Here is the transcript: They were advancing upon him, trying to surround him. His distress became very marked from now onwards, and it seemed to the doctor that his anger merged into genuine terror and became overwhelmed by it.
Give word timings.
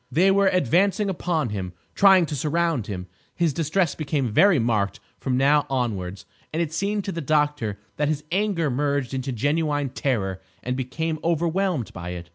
They 0.11 0.31
were 0.31 0.47
advancing 0.47 1.11
upon 1.11 1.49
him, 1.49 1.73
trying 1.93 2.25
to 2.25 2.35
surround 2.35 2.87
him. 2.87 3.05
His 3.35 3.53
distress 3.53 3.93
became 3.93 4.33
very 4.33 4.57
marked 4.57 4.99
from 5.19 5.37
now 5.37 5.67
onwards, 5.69 6.25
and 6.51 6.59
it 6.59 6.73
seemed 6.73 7.03
to 7.05 7.11
the 7.11 7.21
doctor 7.21 7.77
that 7.97 8.07
his 8.09 8.23
anger 8.31 8.71
merged 8.71 9.13
into 9.13 9.31
genuine 9.31 9.89
terror 9.89 10.41
and 10.63 10.75
became 10.75 11.19
overwhelmed 11.23 11.93
by 11.93 12.09
it. 12.17 12.29